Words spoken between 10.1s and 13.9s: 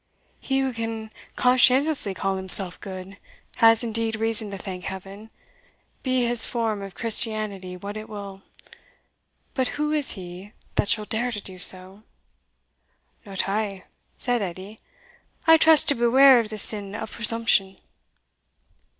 he that shall dare to do so!" "Not I,"